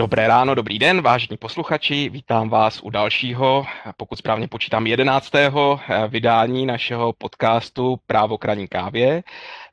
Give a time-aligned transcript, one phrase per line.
[0.00, 2.08] Dobré ráno, dobrý den, vážení posluchači.
[2.08, 3.66] Vítám vás u dalšího,
[3.96, 9.22] pokud správně počítám, jedenáctého vydání našeho podcastu Právo kraní kávě.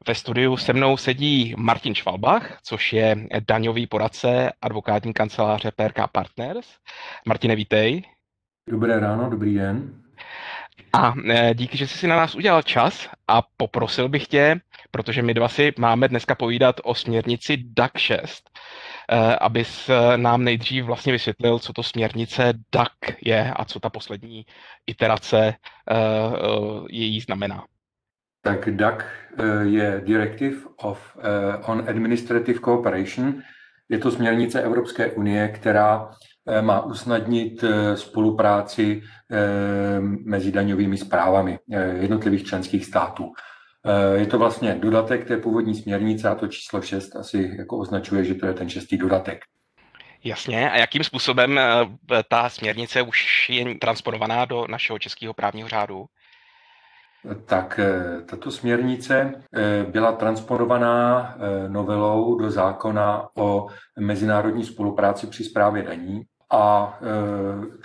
[0.07, 3.15] Ve studiu se mnou sedí Martin Švalbach, což je
[3.47, 6.67] daňový poradce advokátní kanceláře PRK Partners.
[7.27, 8.03] Martine, vítej.
[8.69, 10.03] Dobré ráno, dobrý den.
[10.93, 15.21] A e, díky, že jsi si na nás udělal čas a poprosil bych tě, protože
[15.21, 18.59] my dva si máme dneska povídat o směrnici DAC 6, e,
[19.39, 22.91] abys e, nám nejdřív vlastně vysvětlil, co to směrnice DAC
[23.25, 24.45] je a co ta poslední
[24.87, 25.53] iterace
[26.89, 27.65] její znamená.
[28.41, 29.03] Tak DAC
[29.61, 31.17] je Directive of,
[31.65, 33.41] on Administrative Cooperation.
[33.89, 36.09] Je to směrnice Evropské unie, která
[36.49, 41.59] Eh, má usnadnit eh, spolupráci eh, mezi daňovými zprávami
[41.99, 43.33] jednotlivých členských států.
[44.15, 48.35] Je to vlastně dodatek té původní směrnice a to číslo 6 asi jako označuje, že
[48.35, 49.39] to je ten šestý dodatek.
[50.23, 50.71] Jasně.
[50.71, 51.59] A jakým způsobem
[52.29, 56.05] ta směrnice už je transponovaná do našeho českého právního řádu?
[57.45, 57.79] Tak
[58.25, 59.43] tato směrnice
[59.89, 61.35] byla transponovaná
[61.67, 63.67] novelou do zákona o
[63.99, 66.97] mezinárodní spolupráci při správě daní a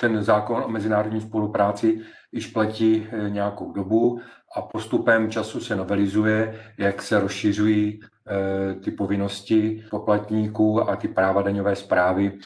[0.00, 2.00] ten zákon o mezinárodní spolupráci
[2.32, 4.20] již platí e, nějakou dobu
[4.56, 11.42] a postupem času se novelizuje, jak se rozšiřují e, ty povinnosti poplatníků a ty práva
[11.42, 12.38] daňové zprávy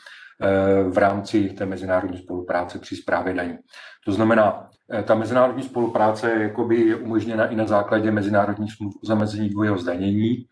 [0.91, 3.59] v rámci té mezinárodní spolupráce při správě daní.
[4.05, 4.69] To znamená,
[5.05, 10.47] ta mezinárodní spolupráce jakoby je umožněna i na základě mezinárodních smluv o zamezení dvojího zdanění,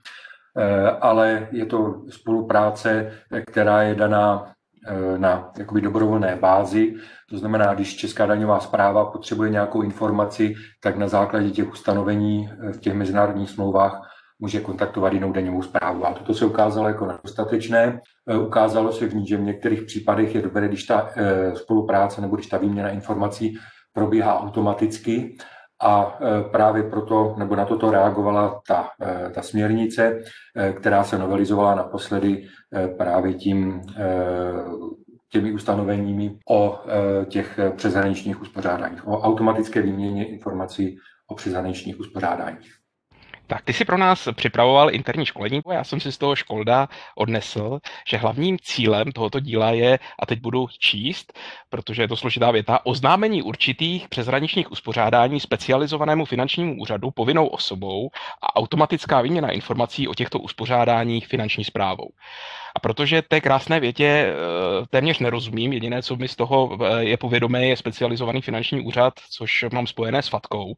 [1.00, 3.12] ale je to spolupráce,
[3.46, 4.53] která je daná Eh,
[5.16, 6.94] na jakoby dobrovolné bázi.
[7.30, 12.72] To znamená, když Česká daňová zpráva potřebuje nějakou informaci, tak na základě těch ustanovení eh,
[12.72, 16.06] v těch mezinárodních smlouvách může kontaktovat jinou daňovou zprávu.
[16.06, 18.00] A toto se ukázalo jako nedostatečné.
[18.28, 21.10] Eh, ukázalo se v ní, že v některých případech je dobré, když ta
[21.54, 23.58] spolupráce nebo když ta výměna informací
[23.92, 25.36] probíhá automaticky
[25.84, 26.18] a
[26.50, 28.88] právě proto, nebo na toto reagovala ta,
[29.34, 30.20] ta směrnice,
[30.76, 32.46] která se novelizovala naposledy
[32.98, 33.80] právě tím
[35.28, 36.80] těmi ustanoveními o
[37.28, 40.96] těch přeshraničních uspořádáních, o automatické výměně informací
[41.28, 42.83] o přeshraničních uspořádáních.
[43.46, 47.78] Tak ty si pro nás připravoval interní školení, já jsem si z toho školda odnesl,
[48.08, 51.32] že hlavním cílem tohoto díla je, a teď budu číst,
[51.68, 58.10] protože je to složitá věta, oznámení určitých přeshraničních uspořádání specializovanému finančnímu úřadu povinnou osobou
[58.42, 62.08] a automatická výměna informací o těchto uspořádáních finanční zprávou.
[62.74, 64.34] A protože té krásné větě eh,
[64.90, 69.64] téměř nerozumím, jediné, co mi z toho eh, je povědomé, je specializovaný finanční úřad, což
[69.72, 70.74] mám spojené s Fatkou,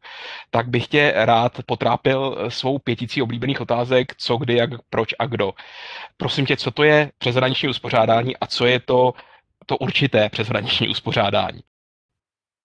[0.49, 5.53] tak bych tě rád potrápil svou pěticí oblíbených otázek, co, kdy, jak, proč a kdo.
[6.17, 9.13] Prosím tě, co to je přeshraniční uspořádání a co je to,
[9.65, 11.61] to určité přeshraniční uspořádání?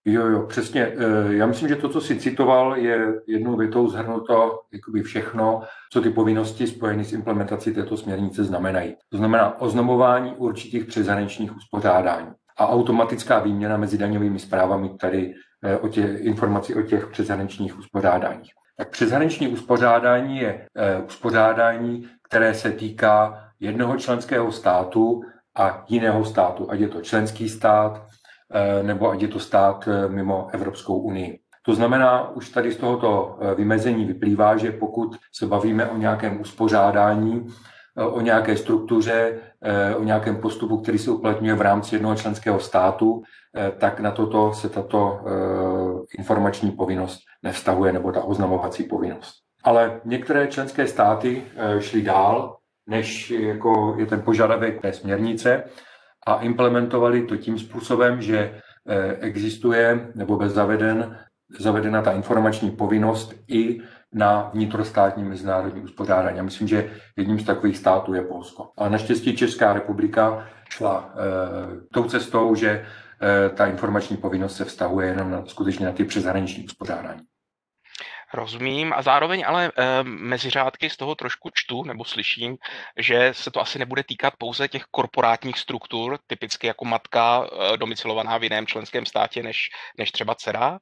[0.05, 0.81] Jo, jo, přesně.
[0.85, 6.01] Eh, já myslím, že to, co jsi citoval, je jednou větou zhrnuto jakoby všechno, co
[6.01, 8.95] ty povinnosti spojené s implementací této směrnice znamenají.
[9.09, 12.27] To znamená oznamování určitých přeshraničních uspořádání
[12.57, 15.33] a automatická výměna mezi daňovými zprávami tady
[15.63, 18.51] eh, o těch informací o těch přeshraničních uspořádáních.
[18.77, 25.21] Tak přeshraniční uspořádání je eh, uspořádání, které se týká jednoho členského státu
[25.55, 28.05] a jiného státu, ať je to členský stát,
[28.81, 31.39] nebo ať je to stát eh, mimo Evropskou unii.
[31.65, 36.41] To znamená, už tady z tohoto eh, vymezení vyplývá, že pokud se bavíme o nějakém
[36.41, 37.47] uspořádání,
[37.95, 39.39] o nějaké struktuře,
[39.97, 43.23] o nějakém postupu, který se uplatňuje v rámci jednoho členského státu,
[43.77, 45.19] tak na toto se tato
[46.17, 49.33] informační povinnost nevztahuje, nebo ta oznamovací povinnost.
[49.63, 51.43] Ale některé členské státy
[51.79, 55.63] šly dál, než jako je ten požadavek té směrnice
[56.25, 58.37] a implementovali to tím způsobem, že
[58.87, 61.19] eh, existuje nebo bez zaveden,
[61.59, 63.81] zavedena ta informační povinnost i
[64.13, 66.37] na vnitrostátní mezinárodní uspořádání.
[66.37, 68.71] Já myslím, že jedním z takových států je Polsko.
[68.77, 71.23] Ale naštěstí Česká republika šla e,
[71.93, 76.65] tou cestou, že e, ta informační povinnost se vztahuje jenom na, skutečně na ty přeshraniční
[76.65, 77.21] uspořádání.
[78.33, 82.57] Rozumím a zároveň ale e, mezi řádky z toho trošku čtu nebo slyším,
[82.97, 88.37] že se to asi nebude týkat pouze těch korporátních struktur, typicky jako matka e, domicilovaná
[88.37, 90.79] v jiném členském státě než, než třeba dcera,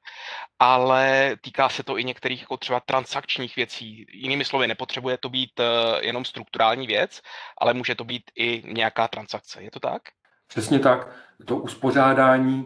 [0.59, 4.05] ale týká se to i některých jako třeba transakčních věcí.
[4.13, 5.63] Jinými slovy, nepotřebuje to být e,
[6.05, 7.21] jenom strukturální věc,
[7.61, 9.63] ale může to být i nějaká transakce.
[9.63, 10.01] Je to tak?
[10.47, 11.07] Přesně tak.
[11.45, 12.65] To uspořádání,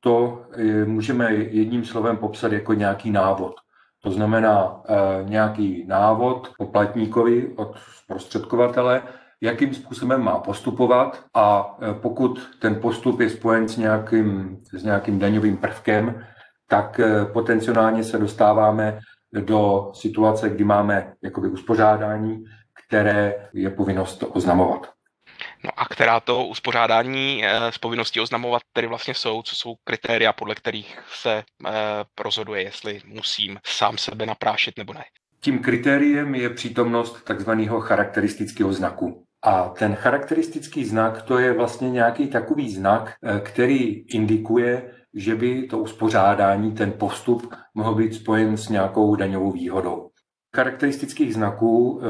[0.00, 0.46] to
[0.84, 3.67] můžeme jedním slovem popsat jako nějaký návod.
[4.02, 9.02] To znamená e, nějaký návod poplatníkovi od zprostředkovatele,
[9.40, 15.56] jakým způsobem má postupovat a pokud ten postup je spojen s nějakým, s nějakým daňovým
[15.56, 16.24] prvkem,
[16.68, 17.00] tak
[17.32, 18.98] potenciálně se dostáváme
[19.32, 22.44] do situace, kdy máme jakoby uspořádání,
[22.86, 24.97] které je povinnost oznamovat.
[25.64, 30.32] No a která to uspořádání z eh, povinností oznamovat tedy vlastně jsou, co jsou kritéria,
[30.32, 31.70] podle kterých se eh,
[32.20, 35.04] rozhoduje, jestli musím sám sebe naprášit nebo ne?
[35.40, 39.24] Tím kritériem je přítomnost takzvaného charakteristického znaku.
[39.44, 45.62] A ten charakteristický znak to je vlastně nějaký takový znak, eh, který indikuje, že by
[45.62, 50.10] to uspořádání, ten postup mohl být spojen s nějakou daňovou výhodou.
[50.56, 52.02] Charakteristických znaků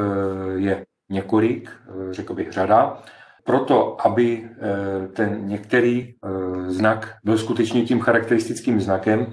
[0.56, 1.70] je několik,
[2.10, 3.02] řekl bych řada.
[3.48, 9.32] Proto, aby eh, ten některý eh, znak byl skutečně tím charakteristickým znakem,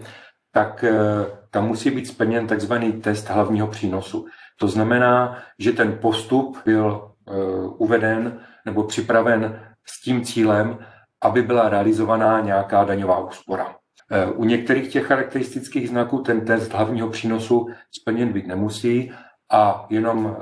[0.51, 0.93] tak eh,
[1.51, 4.25] tam musí být splněn takzvaný test hlavního přínosu.
[4.59, 7.11] To znamená, že ten postup byl
[7.77, 10.77] uveden nebo připraven s tím cílem,
[11.23, 13.75] aby byla realizovaná nějaká daňová úspora.
[14.35, 19.11] U některých těch charakteristických znaků ten test hlavního přínosu splněn být nemusí
[19.51, 20.37] a jenom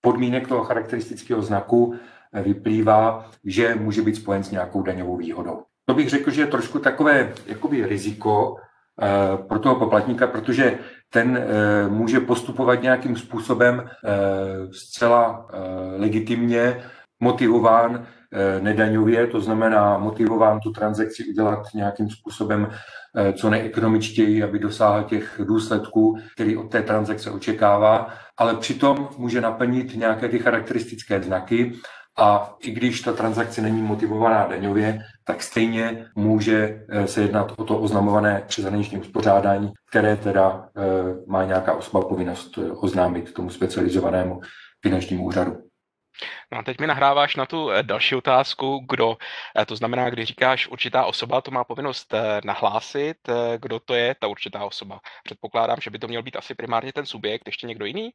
[0.00, 1.94] podmínek toho charakteristického znaku
[2.32, 5.62] vyplývá, že může být spojen s nějakou daňovou výhodou.
[5.84, 10.78] To bych řekl, že je trošku takové jakoby riziko eh, pro toho poplatníka, protože
[11.12, 14.10] ten eh, může postupovat nějakým způsobem eh,
[14.72, 15.48] zcela
[15.96, 16.82] legitimně,
[17.20, 18.06] motivován
[18.60, 22.68] nedaňově, to znamená motivován tu transakci udělat nějakým způsobem
[23.34, 28.08] co nejekonomičtěji, aby dosáhl těch důsledků, který od té transakce očekává,
[28.38, 31.72] ale přitom může naplnit nějaké ty charakteristické znaky
[32.18, 37.64] a i když ta transakce není motivovaná daňově, tak stejně může eh, se jednat o
[37.64, 40.82] to oznamované přeshraniční uspořádání, které teda eh,
[41.26, 44.40] má nějaká osoba povinnost eh, oznámit tomu specializovanému
[44.82, 45.69] finančnímu úřadu.
[46.52, 49.16] No a teď mi nahráváš na tu další otázku, kdo,
[49.66, 52.14] to znamená, když říkáš určitá osoba, to má povinnost
[52.44, 53.16] nahlásit,
[53.56, 55.00] kdo to je ta určitá osoba.
[55.24, 58.10] Předpokládám, že by to měl být asi primárně ten subjekt, ještě někdo jiný?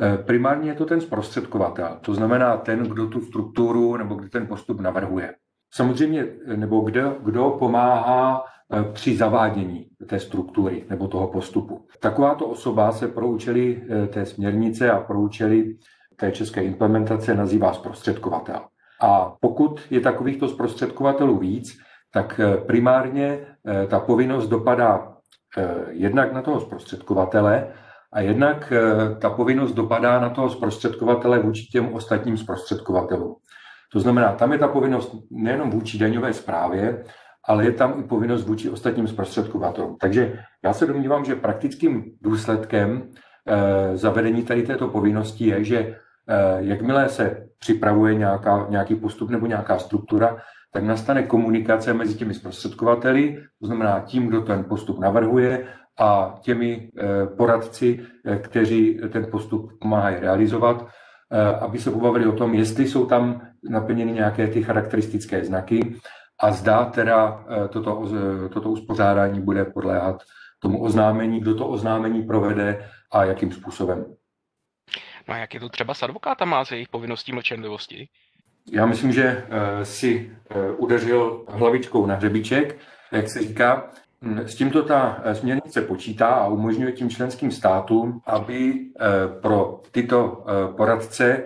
[0.00, 4.46] Eh, primárně je to ten zprostředkovatel, to znamená ten, kdo tu strukturu nebo kdo ten
[4.46, 5.34] postup navrhuje.
[5.72, 11.86] Samozřejmě, eh, nebo kdo, kdo pomáhá eh, při zavádění té struktury nebo toho postupu.
[12.00, 15.76] Takováto osoba se pro účely té směrnice a pro účely
[16.22, 18.60] té české implementace nazývá zprostředkovatel.
[19.02, 21.78] A pokud je takovýchto zprostředkovatelů víc,
[22.12, 23.38] tak primárně
[23.88, 25.16] ta povinnost dopadá
[25.90, 27.72] jednak na toho zprostředkovatele,
[28.12, 33.36] a jednak eh, ta povinnost dopadá na toho zprostředkovatele vůči těm ostatním zprostředkovatelům.
[33.92, 37.04] To znamená, tam je ta povinnost nejenom vůči daňové správě,
[37.48, 39.96] ale je tam i povinnost vůči ostatním zprostředkovatelům.
[40.00, 43.10] Takže já se domnívám, že praktickým důsledkem
[43.46, 45.96] eh, zavedení tady této povinnosti je, že eh,
[46.58, 50.36] jakmile se připravuje nějaká, nějaký postup nebo nějaká struktura,
[50.72, 55.66] tak nastane komunikace mezi těmi zprostředkovateli, to znamená tím, kdo ten postup navrhuje
[56.00, 60.86] a těmi eh, poradci, eh, kteří ten postup pomáhají realizovat,
[61.32, 65.96] eh, aby se pobavili o tom, jestli jsou tam naplněny nějaké ty charakteristické znaky
[66.40, 68.08] a zdá teda toto,
[68.52, 70.22] toto uspořádání bude podléhat
[70.58, 74.04] tomu oznámení, kdo to oznámení provede a jakým způsobem.
[75.28, 78.08] No a jak je to třeba s advokátama, s jejich povinností mlčenlivosti?
[78.72, 79.46] Já myslím, že
[79.82, 80.30] si
[80.76, 82.78] udeřil hlavičkou na hřebíček,
[83.12, 83.90] jak se říká.
[84.22, 89.04] Mm, s tímto ta eh, směrnice počítá a umožňuje tím členským státům, aby eh,
[89.40, 91.42] pro tyto eh, poradce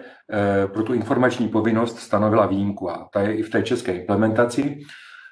[0.72, 2.90] pro tu informační povinnost stanovila výjimku.
[2.90, 4.80] A ta je i v té české implementaci.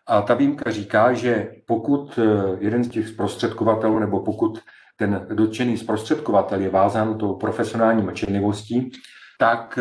[0.07, 2.19] A ta výjimka říká, že pokud
[2.59, 4.59] jeden z těch zprostředkovatelů nebo pokud
[4.97, 8.91] ten dotčený zprostředkovatel je vázán tou profesionální mlčenlivostí,
[9.39, 9.79] tak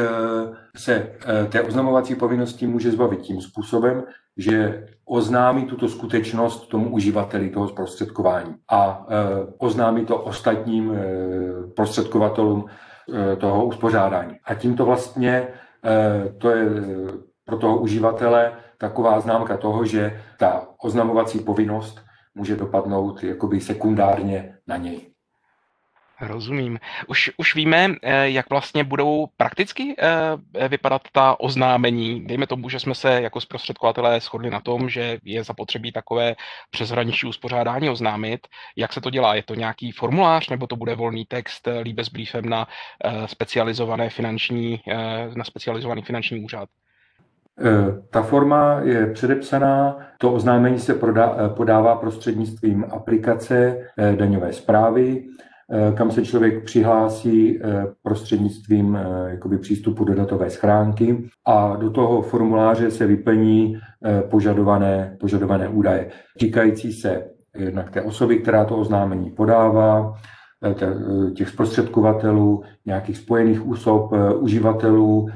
[0.77, 1.15] se
[1.49, 4.03] té oznamovací povinnosti může zbavit tím způsobem,
[4.37, 9.15] že oznámí tuto skutečnost tomu uživateli toho zprostředkování a e,
[9.57, 10.93] oznámí to ostatním
[11.75, 12.65] prostředkovatelům
[13.37, 14.35] toho uspořádání.
[14.45, 15.47] A tímto vlastně
[16.37, 16.65] to je
[17.45, 22.01] pro toho uživatele taková známka toho, že ta oznamovací povinnost
[22.35, 25.13] může dopadnout jakoby sekundárně na něj.
[26.21, 26.79] Rozumím.
[27.07, 32.25] Už, už víme, eh, jak vlastně budou prakticky eh, vypadat ta oznámení.
[32.25, 36.35] Dejme tomu, že jsme se jako zprostředkovatelé shodli na tom, že je zapotřebí takové
[36.69, 38.47] přeshraniční uspořádání oznámit.
[38.77, 39.35] Jak se to dělá?
[39.35, 42.67] Je to nějaký formulář nebo to bude volný text eh, líbe s briefem na
[43.25, 44.81] specializované finanční,
[45.35, 46.69] na specializovaný finanční úřad?
[48.09, 50.93] Ta forma je předepsaná, to oznámení se
[51.47, 53.77] podává prostřednictvím aplikace
[54.15, 55.23] daňové zprávy
[55.95, 57.59] kam se člověk přihlásí
[58.03, 63.79] prostřednictvím jakoby přístupu do datové schránky a do toho formuláře se vyplní
[64.29, 67.23] požadované, požadované údaje týkající se
[67.57, 70.42] jednak té osoby, která to oznámení podává, Eh, eh,
[71.35, 75.29] těch zprostředkovatelů, nějakých spojených úsob, eh, uživatelů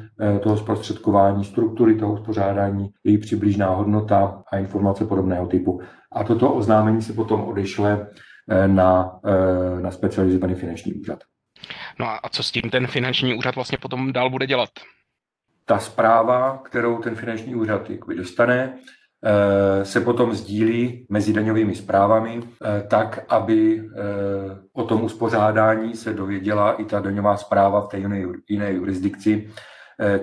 [0.43, 5.81] toho zprostředkování, struktury toho uspořádání, její přibližná hodnota a informace podobného typu.
[6.11, 8.07] A toto oznámení se potom odešle
[8.67, 9.19] na,
[9.81, 11.19] na specializovaný finanční úřad.
[11.99, 14.69] No a co s tím ten finanční úřad vlastně potom dál bude dělat?
[15.65, 17.81] Ta zpráva, kterou ten finanční úřad
[18.17, 18.96] dostane, Eh,
[19.83, 24.01] se potom sdílí mezi daňovými zprávami eh, tak, aby eh,
[24.73, 29.49] o tom uspořádání se dověděla i ta daňová zpráva v té jiné, jiné jurisdikci,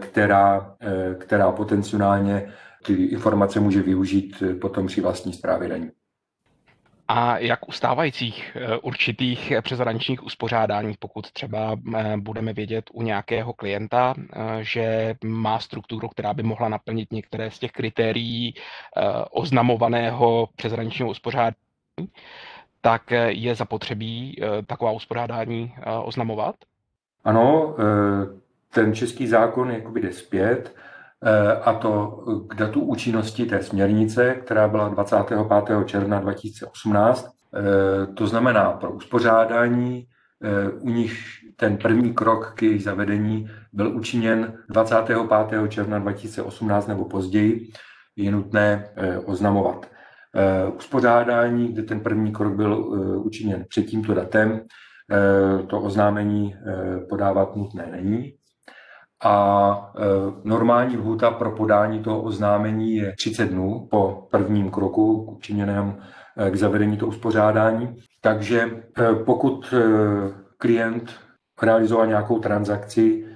[0.01, 0.77] která,
[1.19, 2.53] která potenciálně
[2.87, 5.91] ty informace může využít potom při vlastní zprávě daní.
[7.09, 13.53] A jak u stávajících eh, určitých přeshraničních uspořádání, pokud třeba eh, budeme vědět u nějakého
[13.53, 18.55] klienta, eh, že má strukturu, která by mohla naplnit některé z těch kritérií
[19.31, 21.57] oznamovaného přeshraničního uspořádání,
[22.81, 26.55] tak je zapotřebí taková uspořádání oznamovat?
[27.25, 27.77] Ano,
[28.71, 30.77] ten český zákon jakoby jde zpět
[31.65, 35.39] a to k datu účinnosti té směrnice, která byla 25.
[35.85, 37.27] června 2018.
[37.27, 40.07] E, to znamená pro uspořádání,
[40.81, 41.19] u nich
[41.57, 45.19] ten první krok k jejich zavedení byl učiněn 25.
[45.69, 47.69] června 2018 nebo později,
[48.17, 48.89] je nutné
[49.25, 49.91] oznamovat.
[50.77, 52.75] Uspořádání, kde ten první krok byl
[53.25, 54.61] učiněn před tímto datem,
[55.67, 56.57] to oznámení
[57.09, 58.35] podávat nutné není
[59.25, 60.03] a e,
[60.45, 65.97] normální lhůta pro podání toho oznámení je 30 dnů po prvním kroku učiněném
[66.37, 67.97] e, k zavedení toho uspořádání.
[68.21, 69.75] Takže e, pokud
[70.59, 71.15] klient
[71.63, 73.27] realizoval nějakou transakci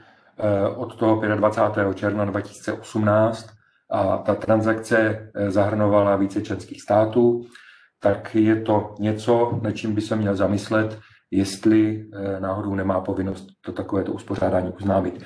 [0.76, 1.96] od toho 25.
[1.96, 3.50] června 2018
[3.90, 7.44] a ta transakce zahrnovala více členských států,
[8.00, 10.98] tak je to něco, na čím by se měl zamyslet,
[11.30, 12.06] jestli
[12.38, 15.24] náhodou nemá povinnost to takovéto uspořádání oznámit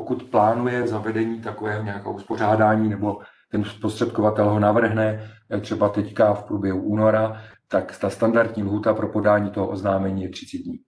[0.00, 6.44] pokud plánuje zavedení takového nějakého uspořádání nebo ten zprostředkovatel ho navrhne eh, třeba teďka v
[6.44, 10.78] průběhu února, tak ta standardní lhůta pro podání toho oznámení je 30 dní.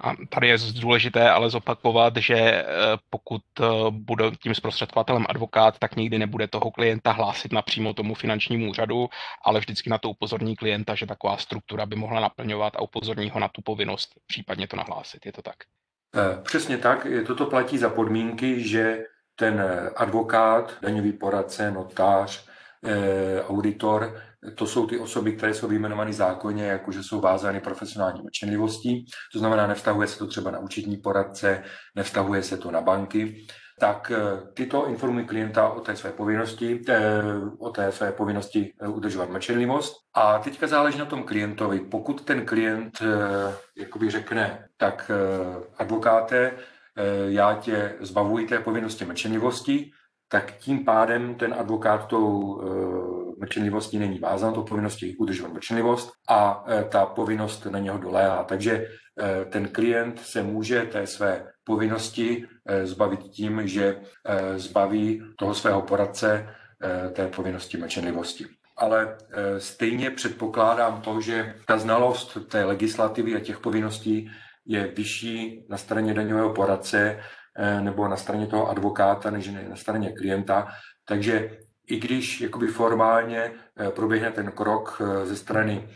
[0.00, 2.64] A tady je důležité ale zopakovat, že eh,
[3.10, 8.70] pokud eh, bude tím zprostředkovatelem advokát, tak nikdy nebude toho klienta hlásit napřímo tomu finančnímu
[8.70, 9.08] úřadu,
[9.44, 13.40] ale vždycky na to upozorní klienta, že taková struktura by mohla naplňovat a upozorní ho
[13.40, 15.26] na tu povinnost případně to nahlásit.
[15.26, 15.56] Je to tak?
[16.16, 17.06] Eh, přesně tak.
[17.26, 19.04] Toto platí za podmínky, že
[19.36, 22.46] ten eh, advokát, daňový poradce, notář,
[22.84, 24.20] eh, auditor,
[24.54, 29.06] to jsou ty osoby, které jsou vyjmenovány zákonně, jakože jsou vázány profesionální mlčenlivostí.
[29.32, 31.62] To znamená, nevztahuje se to třeba na účetní poradce,
[31.94, 33.46] nevztahuje se to na banky
[33.80, 37.22] tak eh, tyto informují klienta o té své povinnosti, eh,
[37.58, 39.96] o té své povinnosti eh, udržovat mlčenlivost.
[40.14, 41.80] A teďka záleží na tom klientovi.
[41.80, 43.02] Pokud ten klient
[43.76, 45.10] jakoby řekne, tak
[45.78, 46.52] advokáte,
[47.28, 49.90] já tě zbavuji té povinnosti mlčenlivosti,
[50.28, 52.60] tak tím pádem ten advokát tou
[53.42, 58.44] mlčenlivostí není vázán, tou povinností udržovat mlčenlivost a ta povinnost na něho doléhá.
[58.44, 58.86] Takže
[59.50, 65.82] ten klient se může té své povinnosti eh, zbavit tím, že eh, zbaví toho svého
[65.82, 66.48] poradce
[66.82, 68.46] eh, té povinnosti mlčenlivosti.
[68.76, 69.18] Ale
[69.58, 74.30] stejně předpokládám to, že ta znalost té legislativy a těch povinností
[74.66, 77.20] je vyšší na straně daňového poradce
[77.80, 80.68] nebo na straně toho advokáta, než na straně klienta.
[81.04, 81.58] Takže
[81.88, 83.52] i když jakoby formálně
[83.90, 85.88] proběhne ten krok ze strany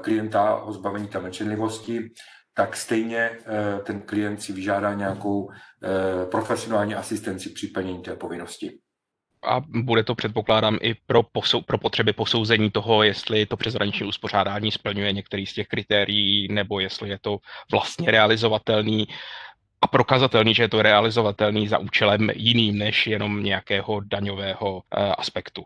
[0.00, 2.10] klienta o zbavení té mlčenlivosti,
[2.58, 8.78] tak stejně eh, ten klient si vyžádá nějakou eh, profesionální asistenci při plnění té povinnosti.
[9.44, 14.72] A bude to, předpokládám, i pro, posou, pro potřeby posouzení toho, jestli to přeshraniční uspořádání
[14.72, 17.38] splňuje některý z těch kritérií, nebo jestli je to
[17.72, 19.06] vlastně realizovatelný
[19.82, 25.62] a prokazatelný, že je to realizovatelný za účelem jiným než jenom nějakého daňového eh, aspektu.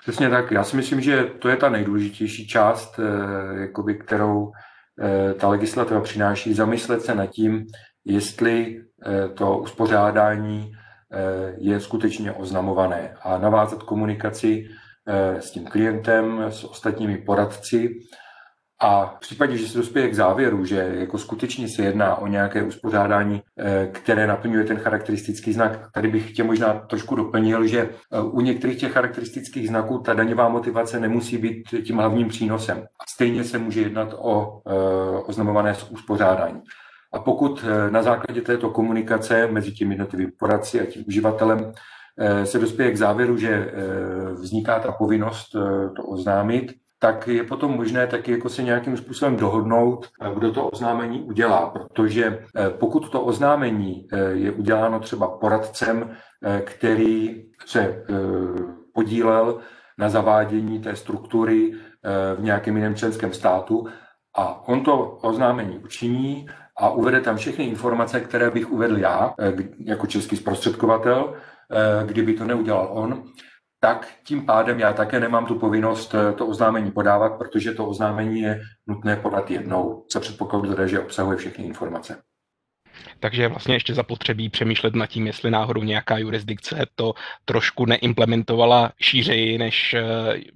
[0.00, 0.50] Přesně tak.
[0.50, 3.00] Já si myslím, že to je ta nejdůležitější část,
[3.60, 4.52] jakoby, kterou
[5.02, 7.66] Eh, ta legislativa přináší, zamyslet se nad tím,
[8.04, 10.72] jestli eh, to uspořádání
[11.12, 14.68] eh, je skutečně oznamované a navázat komunikaci
[15.40, 17.90] s tím klientem, s ostatními poradci
[18.82, 22.62] A v případě, že se dospěje k závěru, že jako skutečně se jedná o nějaké
[22.62, 28.20] uspořádání, eh, které naplňuje ten charakteristický znak, tady bych tě možná trošku doplnil, že eh,
[28.20, 32.84] u některých těch charakteristických znaků ta daňová motivace nemusí být tím hlavním přínosem.
[33.08, 34.72] Stejně se může jednat o eh,
[35.26, 36.62] oznamované uspořádání.
[37.12, 41.72] A pokud na základě této komunikace mezi těmi jednotlivými poradci a tím uživatelem
[42.44, 43.72] se dospěje k závěru, že
[44.32, 45.52] vzniká ta povinnost
[45.96, 46.72] to oznámit,
[47.02, 52.44] tak je potom možné taky jako se nějakým způsobem dohodnout, kdo to oznámení udělá, protože
[52.56, 56.10] eh, pokud to oznámení eh, je uděláno třeba poradcem,
[56.44, 58.04] eh, který se
[58.94, 59.58] podílel
[59.98, 61.72] na zavádění té struktury
[62.36, 63.86] v nějakém jiném členském státu
[64.36, 69.34] a on to oznámení učiní a uvede tam všechny informace, které bych uvedl já
[69.84, 71.34] jako český zprostředkovatel,
[72.06, 73.22] kdyby to neudělal on,
[73.80, 78.40] tak tím pádem já také nemám tu povinnost eh, to oznámení podávat, protože to oznámení
[78.40, 82.22] je nutné podat jednou, co předpokladu že obsahuje všechny informace.
[83.20, 89.58] Takže vlastně ještě zapotřebí přemýšlet nad tím, jestli náhodou nějaká jurisdikce to trošku neimplementovala šířeji,
[89.58, 90.02] než eh,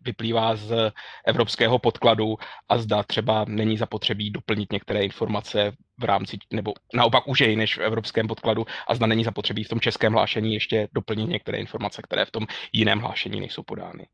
[0.05, 0.93] vyplývá z
[1.27, 2.37] evropského podkladu
[2.69, 7.79] a zda třeba není zapotřebí doplnit některé informace v rámci, nebo naopak už jej než
[7.79, 12.03] v evropském podkladu a zda není zapotřebí v tom českém hlášení ještě doplnit některé informace,
[12.03, 14.07] které v tom jiném hlášení nejsou podány.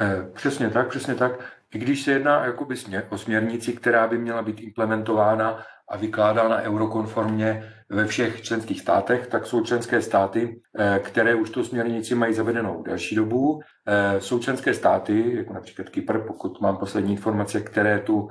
[0.00, 1.32] Eh, přesně tak, přesně tak.
[1.74, 2.74] I když se jedná jakoby
[3.08, 9.46] o směrnici, která by měla být implementována a vykládána eurokonformně ve všech členských státech, tak
[9.46, 13.60] jsou členské státy, eh, které už tu směrnici mají zavedenou delší dobu.
[13.86, 18.28] Eh, jsou členské státy, jako například Kypr, pokud mám poslední informace, které tu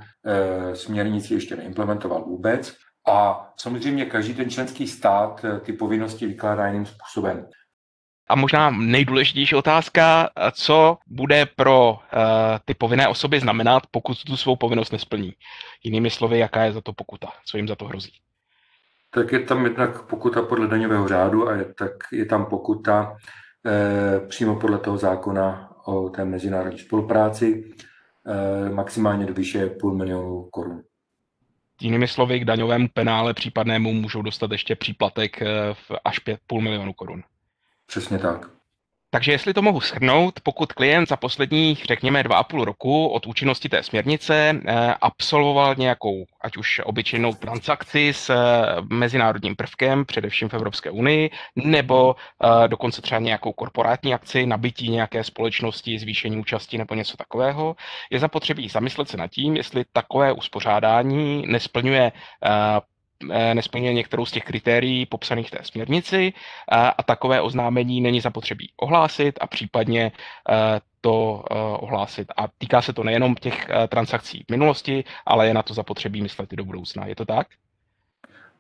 [0.74, 2.74] směrnici ještě neimplementoval vůbec.
[3.08, 7.46] A samozřejmě každý ten členský stát ty povinnosti vykládá jiným způsobem.
[8.28, 12.00] A možná nejdůležitější otázka, co bude pro uh,
[12.66, 15.34] ty povinné osoby znamenat, pokud tu svou povinnost nesplní.
[15.84, 18.12] Jinými slovy, jaká je za to pokuta, co jim za to hrozí.
[19.10, 23.18] Tak je tam jednak pokuta podle daňového řádu a je, tak je tam pokuta
[23.66, 27.64] eh, přímo podle toho zákona o té mezinárodní spolupráci
[28.28, 30.84] eh, maximálně do výše půl milionu korun.
[31.82, 36.94] Jinými slovy, k daňovému penále případnému můžou dostat ještě příplatek eh, v až 5,5 milionu
[36.94, 37.24] korun.
[37.88, 38.56] Přesně tak.
[39.16, 43.28] Takže jestli to mohu shrnout, pokud klient za posledních, řekněme, dva a půl roku od
[43.28, 48.36] účinnosti té směrnice eh, absolvoval nějakou, ať už obyčejnou transakci s eh,
[48.94, 55.24] mezinárodním prvkem, především v Evropské unii, nebo eh, dokonce třeba nějakou korporátní akci, nabití nějaké
[55.24, 57.76] společnosti, zvýšení účasti nebo něco takového,
[58.12, 62.12] je zapotřebí zamyslet se nad tím, jestli takové uspořádání nesplňuje
[63.54, 66.34] nesplňuje některou z těch kritérií popsaných v té směrnici
[66.70, 70.12] a, a takové oznámení není zapotřebí ohlásit a případně
[70.50, 72.28] eh, to eh, ohlásit.
[72.38, 76.54] A týká se to nejenom těch transakcí v minulosti, ale je na to zapotřebí myslet
[76.54, 77.06] i do budoucna.
[77.06, 77.48] Je to tak?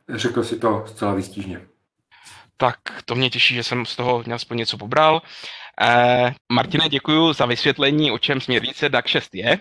[0.10, 1.62] Řekl si to zcela výstižně.
[2.58, 5.22] Tak to mě těší, že jsem z toho aspoň něco pobral.
[5.82, 9.58] Eh, Martine, děkuji za vysvětlení, o čem směrnice DAC 6 je.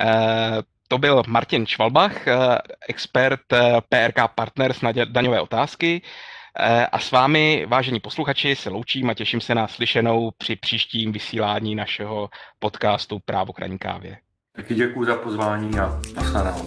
[0.00, 6.02] Eh, to byl Martin Švalbach, eh, expert eh, PRK Partners na daňové otázky.
[6.58, 11.12] Eh, a s vámi, vážení posluchači, se loučím a těším se na slyšenou při příštím
[11.12, 14.16] vysílání našeho podcastu Právo k kávě.
[14.56, 16.64] Taky děkuji za pozvání a nasledanou.